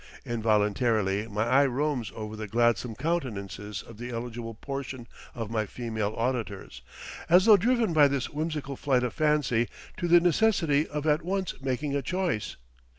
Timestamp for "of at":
10.87-11.21